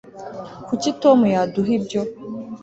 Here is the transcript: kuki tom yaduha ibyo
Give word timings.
kuki 0.67 0.89
tom 1.01 1.19
yaduha 1.33 1.71
ibyo 1.77 2.01